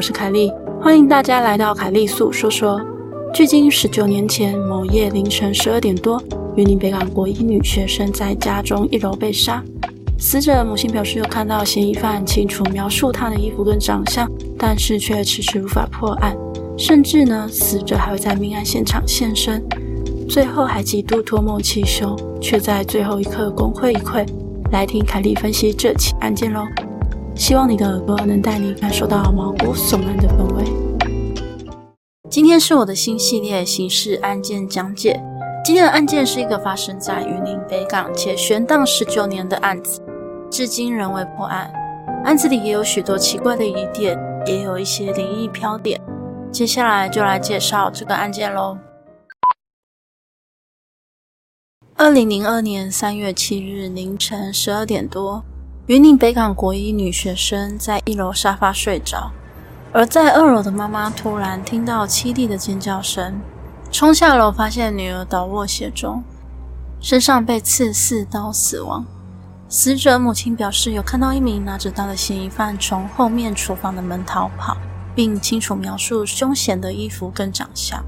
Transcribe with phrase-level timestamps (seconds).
[0.00, 0.50] 我是凯莉，
[0.80, 2.80] 欢迎大家来到凯莉素说说。
[3.34, 6.18] 距今十九年前某夜凌晨十二点多，
[6.56, 9.62] 云林北港国一女学生在家中一楼被杀。
[10.18, 16.34] 死者母亲表示，有看到嫌疑犯清楚描述她的衣服跟长相，但是却迟迟无法破案。
[16.78, 19.62] 甚至呢，死者还会在命案现场现身，
[20.26, 24.26] 最后还几度托梦祈求，却在最后一刻功亏一篑。
[24.72, 26.64] 来听凯莉分析这起案件喽。
[27.40, 30.64] 希望你的耳朵能带你感受到毛骨悚然的氛围。
[32.28, 35.18] 今天是我的新系列刑事案件讲解。
[35.64, 40.02] 今天的案件是一个发生在云林北港且悬档十九年的案子，
[40.50, 41.72] 至今仍未破案。
[42.26, 45.98] 案子里也有许多奇怪的疑点，也有一些灵异飘点。
[46.52, 48.76] 接下来就来介绍这个案件喽。
[51.96, 55.42] 二零零二年三月七日凌晨十二点多。
[55.90, 59.32] 云林北港国一女学生在一楼沙发睡着，
[59.92, 63.40] 而在二楼的妈妈突然听到凄厉的尖叫声，
[63.90, 66.22] 冲下楼发现女儿倒卧血中，
[67.00, 69.04] 身上被刺四刀死亡。
[69.68, 74.76] 死者母亲表示有看到一名拿着刀的嫌疑犯从后面厨房的门逃跑，
[75.16, 78.00] 并清楚描述凶嫌的衣服跟长相，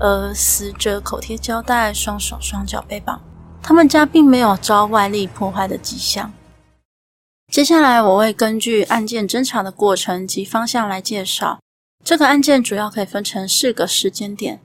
[0.00, 3.20] 而死者口贴胶带，双手双脚被绑，
[3.62, 6.32] 他们家并没有遭外力破坏的迹象。
[7.50, 11.58] 接下来，我会根据案件侦查的过程及方向来介绍。
[12.04, 14.60] 这个案件主要可以分成四个时间点。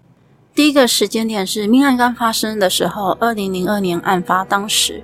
[0.55, 5.03] 第一个时间点是命案刚发生的时候，二零零二年案发当时。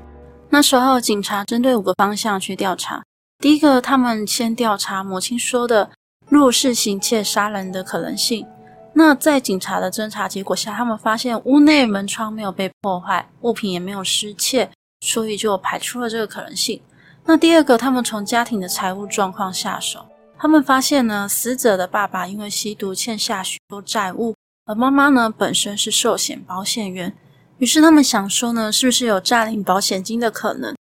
[0.49, 3.03] 那时候，警察针对五个方向去调查。
[3.39, 5.91] 第一个，他们先调查母亲说的
[6.29, 8.47] 入室行窃杀人的可能性。
[8.93, 14.69] 那在警察的侦查结果下，他们发现屋内门窗没有被破坏，物品也没有失窃，
[15.01, 16.81] 所以就排除了这个可能性。
[17.25, 20.05] 那第二个，他们从家庭的财务状况下手，
[20.37, 24.35] 他们发现呢，死者的爸爸因为吸毒欠下许多债务，
[24.65, 27.15] 而妈妈呢本身是寿险保险员，
[27.59, 30.75] 于是他们想说呢，是不是有诈领保险金的可能？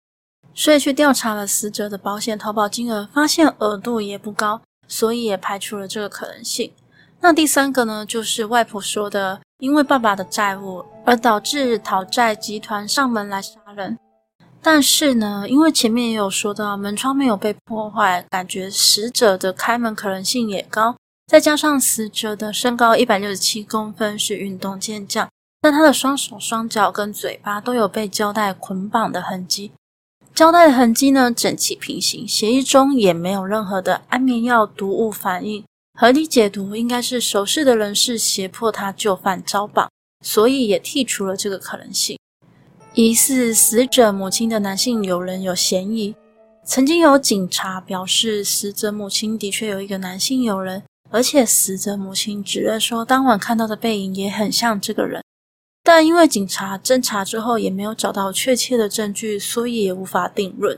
[0.54, 6.72] 所以去调查了死者的保险投保金额，发现额度也不高，所以也排除了这个可能性。
[7.20, 13.98] 那第三个呢，就是外婆说的，因为爸爸的债务而导致讨债集团上门来杀人。
[14.62, 20.94] 但是呢，因为前面也有说到门窗没有被破坏，感觉死者的开门可能性也高。
[21.26, 25.28] 再加上死者的身高一百六十七公分，是运动健将，
[25.60, 29.72] 但他的双手双脚跟嘴巴都有被胶带捆绑的痕迹。
[30.34, 35.64] 胶带的痕迹呢，整齐平行，协议中也没有任何的安眠药毒物反应。
[35.98, 39.90] 合理解读应该是熟识的人士胁迫他就范遭绑，
[40.24, 42.18] 所以也剔除了这个可能性。
[42.94, 46.12] 疑似死者母亲的男性友人有嫌疑。
[46.64, 55.22] 曾经有警察表示，死者母亲的确有一个男性友人，而且死者母亲指认说，当晚看到的背影也很像这个人。
[55.84, 60.76] 但因为警察侦查之后也没有找到确切的证据，所以也无法定论。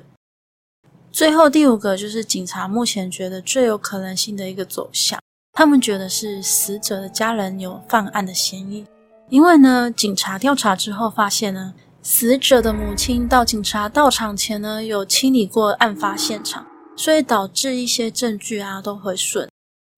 [1.10, 5.18] 最后第五个就是警察目前觉得最有可能性的一个走向，
[5.54, 8.86] 他们觉得是死者的家人有犯案的嫌疑，
[9.30, 11.72] 因为呢，警察调查之后发现呢。
[12.04, 19.48] 死者的母亲到警察到场前呢，有清理过案发现场，所以导致一些证据啊都回顺。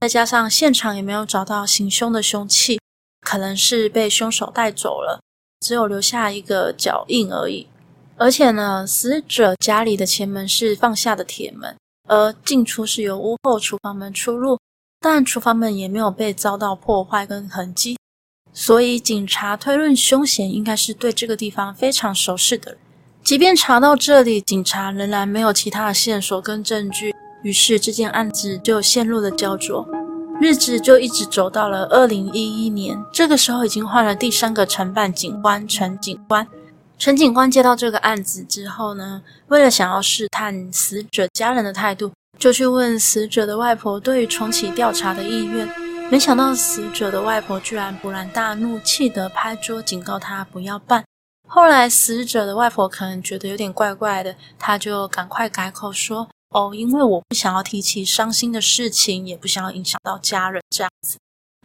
[0.01, 2.79] 再加上现场也没有找到行凶的凶器，
[3.23, 5.19] 可能是被凶手带走了，
[5.61, 7.67] 只有留下一个脚印而已。
[8.19, 11.75] 而且呢，死者家里的前门是放下的铁门，
[12.07, 14.59] 而进出是由屋后厨房门出入，
[15.01, 17.97] 但厨房门也没有被遭到破坏跟痕迹。
[18.57, 22.81] 所以，警察推论凶嫌应该是对这个地方非常熟悉的人。
[23.25, 27.13] 即便查到这里，警察仍然没有其他的线索跟证据，
[27.43, 29.85] 于是这件案子就陷入了焦灼。
[30.41, 36.47] 日子就一直走到了二零一一年，这个时候已经换了第三个承办警官陈警官。
[36.97, 45.69] 陈警官接到这个案子之后呢，为了想要试探死者家人的态度，就去问死者的外婆对于重启调查的意愿。
[46.11, 51.03] 没想到死者的外婆居然勃然大怒，气得拍桌警告他不要办。
[51.49, 61.19] 后来死者的外婆可能觉得有点怪怪的，他就赶快改口说：“哦，因为我不想要提起伤心的事情，也不想要影响到家人这样子。”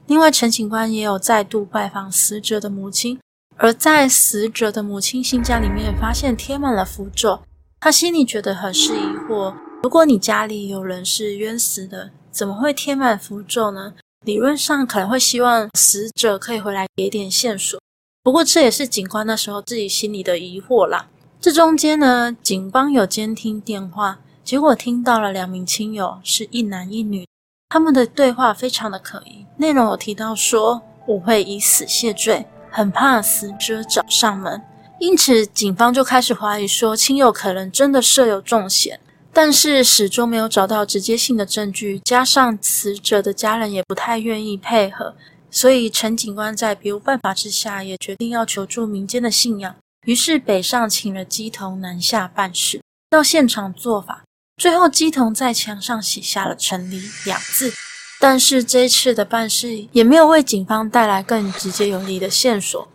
[0.08, 3.20] 另外，陈警官也有再度拜访死者的母亲，
[3.58, 7.42] 而在死者的母亲新家里面发现贴满了符咒，
[7.80, 9.54] 他心里觉得很是疑惑：
[9.84, 13.94] 如果你家里有人是冤死的，怎么会贴满符咒呢？
[14.26, 17.80] 理论上可能会希望死者可以回来给点线索，
[18.22, 21.08] 不过这也是警官那时候自己心里的疑惑啦。
[21.40, 27.26] 这中间呢，警方有监听电话，结果听到了两名亲友是一男一女，
[27.70, 34.62] 他们的对话非常的可疑，内容有提到说我会以死谢罪，很怕死者找上门，
[35.00, 39.00] 因此警方就开始怀疑说亲友可能真的设有重嫌，
[39.32, 45.16] 但是始终没有找到直接性的证据，加上死者的家人也不太愿意配合，
[45.52, 54.24] 所以陈警官在别无办法之下，也决定要求助民间的信仰，于是北上请了乩童南下办事，到现场做法。
[54.58, 57.72] 最后，乩童在墙上写下了“成离”两字，
[58.20, 62.86] 但是这一次的办事也没有为警方带来更直接有力的线索，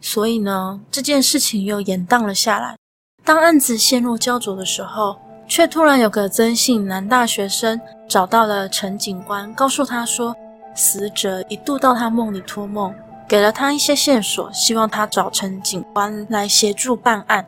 [0.00, 2.76] 所以呢，这件事情又延宕了下来。
[3.24, 5.16] 当案子陷入焦灼的时候，
[5.54, 7.78] 却突然有个曾姓男大学生
[8.08, 10.34] 找到了陈警官，告诉他说，
[10.74, 12.94] 死者一度到他梦里托梦，
[13.28, 17.46] 给了他一些线索，希望他找陈警官来协助办案。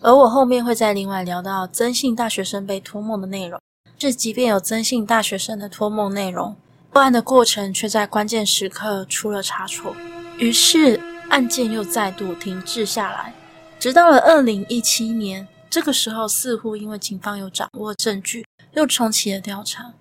[0.00, 3.60] 而我后面会再另外聊到曾姓大学生被托梦的内容。
[3.96, 6.56] 这即便有曾姓大学生的托梦内容，
[6.90, 9.94] 破案的过程却在关键时刻出了差错，
[10.38, 13.32] 于是案件又再度停滞下来。
[13.78, 19.92] 直到了二零一七年，这个时候似乎因为警方有掌握证据，又重启了调查。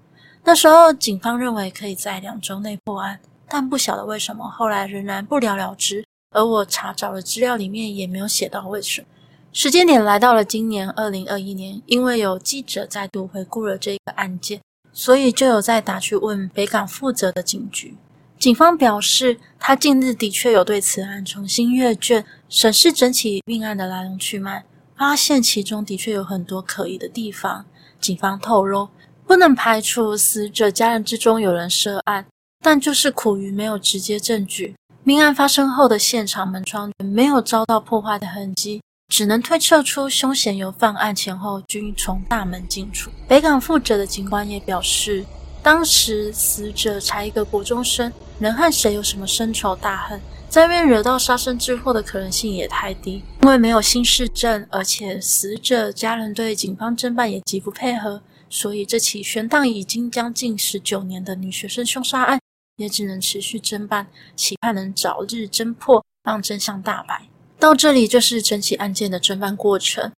[0.44, 6.06] 那时候警方认为可以在两周内破案，但不晓得为什么后来仍然不了了之。
[6.30, 9.08] 而我查找的资料里面也没有写到为什么。
[9.52, 14.62] 时间点来到了今年二零二一年，因为有记者再度回顾了这个案件，
[14.92, 17.98] 所以就有再打去问北港负责的警局。
[18.38, 24.64] 警方表示，他近日的确有对此案重新阅卷，审视整起命案的来龙去脉，
[25.04, 27.66] 发现其中的确有很多可疑的地方。
[28.00, 28.88] 警方透露，
[29.28, 32.26] 不能排除死者家人之中有人涉案，
[32.62, 34.74] 但就是苦于没有直接证据。
[35.04, 38.82] 命案发生后的现场门窗没有遭到破坏的痕迹。
[39.10, 43.12] 只能推测出凶嫌由犯案前后均从大门进出。
[43.28, 45.26] 北港负责的警官也表示，
[45.62, 48.10] 当时死者才一个国中生，
[48.40, 50.22] 能和谁有什么深仇大恨，
[50.54, 53.24] 在外惹到杀身之祸的可能性也太低。
[53.42, 58.22] 因为没有新事证，而且死者家人对警方侦办也极不配合，
[58.52, 62.40] 所以这起悬档已经将近十九年的女学生凶杀案
[62.76, 64.06] 也只能持续侦办，
[64.36, 67.28] 期盼能早日侦破，让真相大白。
[67.58, 70.12] 到这里就是整起案件的侦办过程。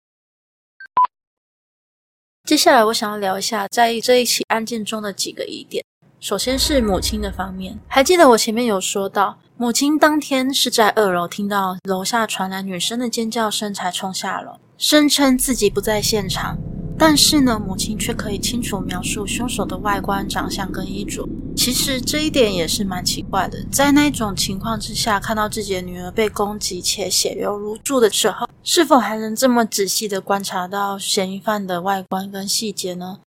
[2.43, 5.85] 接下来我想要聊一下在这一起案件中的几个疑点。
[6.19, 16.59] 首先是母亲的方面，还记得我前面有说到，母亲当天是在二楼听到楼下传来女生的尖叫声才冲下楼，声称自己不在现场。
[16.99, 21.25] 但是呢，母亲却可以清楚描述凶手的外观、长相跟衣着。
[21.57, 23.65] 其实这一点也是蛮奇怪的。
[23.71, 33.21] 在那种情况之下，看到自己的女儿被攻击且血流如注的时候，是否还能这么仔细的观察到嫌疑犯的外观跟细节呢？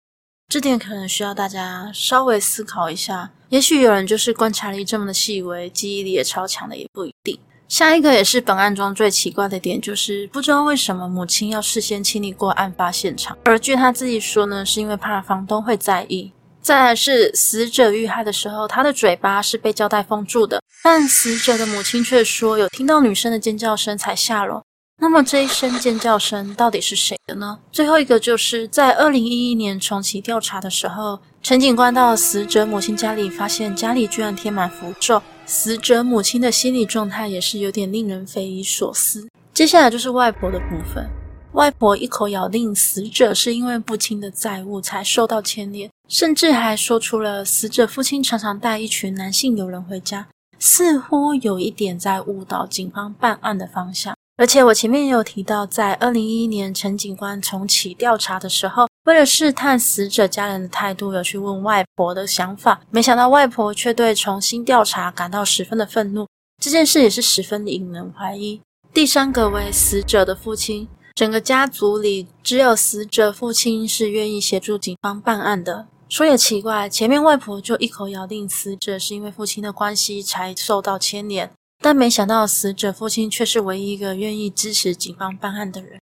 [0.50, 3.32] 这点可能需要大家稍微思考一下。
[3.50, 7.40] 也许有人就是观察力这么的细微，记忆力也超强的，也不一定。
[7.70, 16.32] 下一个也是本案中最奇怪的点，就是不知道为什么母亲要事先清理过案发现场，而据他自己说呢，是因为怕房东会在意。
[16.62, 24.62] 再来是死者遇害的时候，他的嘴巴是被胶带封住的，但死者的母亲却说有听到女生的尖叫声才下楼。
[25.00, 27.60] 那么这一声尖叫声到底是谁的呢？
[27.72, 35.22] 最后一个就是在二零一一年重启调查的时候，陈警官到死者母亲家里，发现家里居然贴满符咒。
[35.46, 39.28] 死者母亲的心理状态也是有点令人匪夷所思。
[39.54, 41.08] 接下来就是外婆的部分，
[41.54, 54.16] 外婆一口咬定死者是因为父亲的债务才受到牵连，甚至还说出了死者父亲常常带一群男性友人回家，似乎有一点在误导警方办案的方向。
[54.38, 58.88] 而且我前面也有提到，在二零一一年陈警官重启调查的时候。
[59.06, 66.28] 为了试探死者家人的态度，有去问外婆的想法，没想到外婆却对重新调查感到十分的愤怒。
[66.62, 68.62] 这件事也是十分的引人怀疑。
[68.94, 75.88] 第三个为死者的父亲，整个家族里只有死者父亲是愿意协助警方办案的。
[76.10, 86.00] 说也奇怪，前面外婆就一口咬定死者是因为父亲的关系才受到牵连，但没想到死者父亲却是唯一一个愿意支持警方办案的人。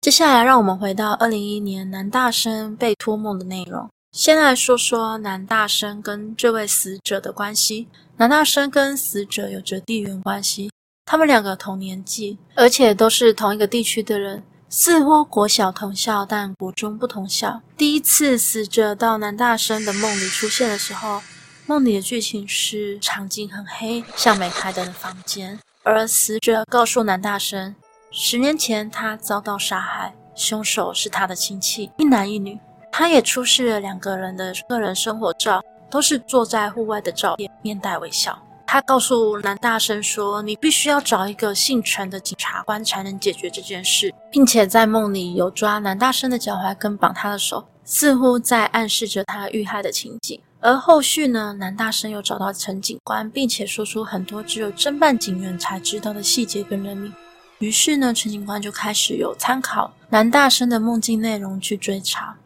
[0.00, 3.90] 接下来，让我们回到二零一一年男大生被托梦的内容。
[4.12, 7.86] 先来说说男大生跟这位死者的关系。
[8.16, 10.70] 男大生跟死者有着地缘关系，
[11.04, 17.62] 他们两个同年纪，而且都是同一个地区的人，似乎国小同校，但国中不同校。
[17.76, 21.22] 第一次死者到男大生的梦里出现的时候，
[21.70, 27.72] 梦里的剧情是场景很黑，像没开灯的房间，而死者告诉男大生。
[28.10, 32.58] 十年前，他遭到杀害，凶手是他的亲戚，一男一女。
[32.90, 38.36] 他也出示了两个人的个人生活照，都是坐在户外的照片，面带微笑。
[38.66, 50.40] 他告诉南大生说：“你必须要找一个姓陈的警察官才能解决这件事，并且在梦里有抓南大生的脚踝跟绑他的手，似乎在暗示着他遇害的情景。
[50.60, 57.12] 而后续呢，南大生又找到陈警官，并且说出很多只有侦办警员才知道的细节跟人名。
[57.58, 62.36] 于是呢，陈警官就开始有参考南大生的梦境内容去追查。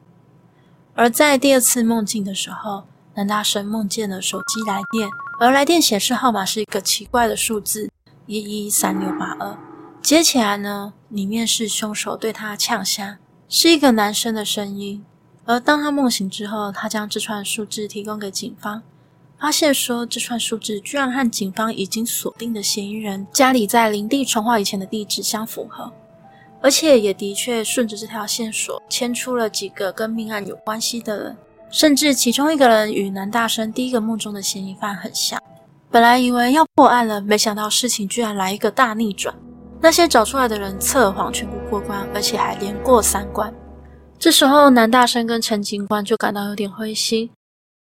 [0.95, 5.09] 而在第二次梦境的时候，南大生梦见了手机来电。”
[5.41, 7.91] 而来电显示号码是一个奇怪的数字
[8.27, 9.59] 一一三六八二，
[10.01, 13.19] 接起来呢，里面是凶手对他呛声，
[13.49, 15.05] 是一个男生的声音。
[15.47, 18.83] 而当他梦醒之后，他将这串数字提供给警方，
[19.39, 25.93] 发现说这串数字居然和警方已经锁定的嫌疑人家里在林地重划以前的地址相符合，
[26.63, 31.37] 而且也的确顺着这条线索牵出了几个跟命案有关系的人。
[31.71, 35.43] 甚至其中一个人与南大生第一个梦中的嫌疑犯很像。
[35.91, 39.35] 本来以为要破案了，没想到事情居然来一个大逆转。
[39.81, 43.53] 那些找出来的人测谎全部过关，而且还连过三关。
[44.19, 47.31] 这时候，南大生跟陈警官就感到有点灰心，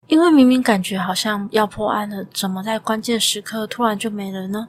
[0.08, 4.68] 因为明明感觉好像要破案了，怎么在关键时刻突然就没了呢？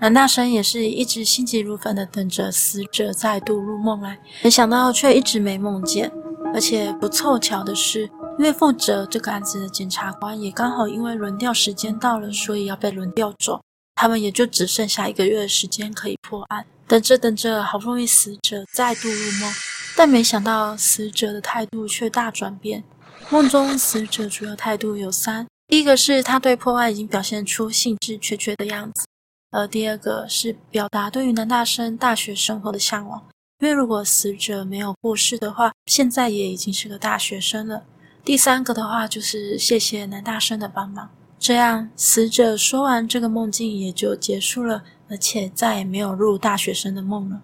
[0.00, 6.12] 南大生也是一直心急如焚地等着死者再度入梦来，没想到却一直没梦见。
[6.54, 8.04] 而且不凑巧的是，
[8.38, 13.60] 因为负责这个案子的检察官也刚好因为轮调时间到了，所以要被轮调走。
[13.96, 16.64] 他们也就只剩下一个月的时间可以破案。
[16.86, 19.52] 等着等着，好不容易死者再度入梦，
[19.98, 22.84] 但没想到死者的态度却大转变。
[23.30, 29.02] 梦中死者主要态度有三：第一个是他对破案已经表现出兴致缺缺的样子；
[29.50, 33.20] 而第二个是表达对于南大生大学生活的向往。
[33.58, 37.82] 因为如果死者没有过世的话，现在也已经是个大学生了。
[38.24, 41.10] 第三个的话就是谢谢南大生的帮忙。
[41.40, 47.42] 这样，死者说完这个梦境也就结束了，而且再也没有入大学生的梦了。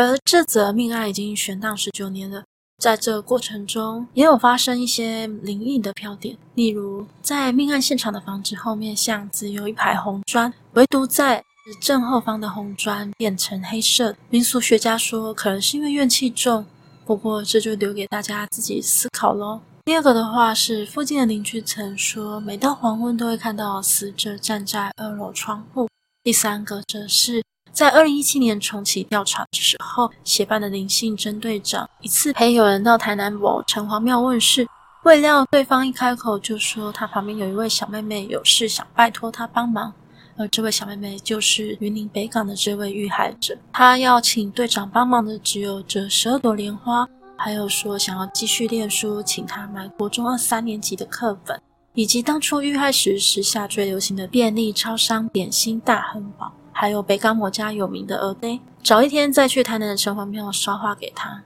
[0.00, 2.42] 而这则命案已经悬档十九年了，
[2.78, 11.44] 在这过程中也有发生一些灵异的飘点，例如在命案现场的房子后面巷子有一排红砖，唯独在
[11.82, 16.64] 正后方的红砖变成黑色，民俗学家说可能是因为怨气重，
[17.04, 19.60] 不过这就留给大家自己思考喽。
[19.84, 25.88] 第二个的话是附近的邻居曾说，每到黄昏都会看到死者站在二楼窗户。
[26.22, 27.42] 第三个则是
[27.72, 34.66] 在二零一七年重启调查的时候，协办的林姓侦队长一次陪友人到台南某城隍庙问事，
[35.04, 39.92] 未料对方一开口就说他旁边有一位小妹妹有事想拜托他帮忙。
[40.36, 51.60] 而这位小妹妹就是云林北港的这位遇害者，她要请队长帮忙的只有这十二朵莲花，还有说想要继续念书，请他买国中二三年级的课本，
[51.92, 56.50] 以及当初遇害时时下最流行的便利超商点心大亨堡，
[56.80, 61.44] 还有北港某家有名的蚵嗲，找一天再去台南的城隍庙烧化给他。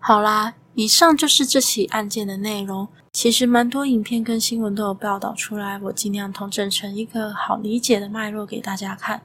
[0.00, 2.88] 好啦，以上就是这起案件的内容。
[3.12, 9.22] 其实蛮多影片跟新闻都有报道出来，我尽量统整成一个好理解的脉络给大家看。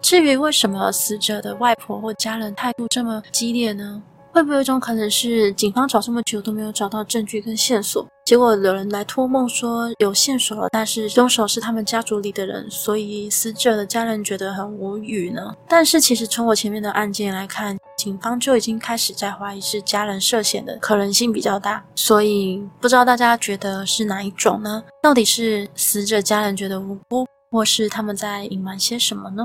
[0.00, 4.02] 至于为什么死者的外婆或家人态度这么激烈呢？
[4.34, 15.54] 会不会有一种可能是警方找这么久都没有找到证据跟线索，结果有人来托梦说有线索了，但是凶手是他们家族里的人，所以死者的家人觉得很无语呢？
[15.68, 24.82] 但是其实从我前面的案件来看，警方就已经开始在怀疑是家人涉险的可能性比较大，所以不知道大家觉得是哪一种呢？
[25.00, 29.44] 到底是死者家人觉得无辜，或是他们在隐瞒些什么呢？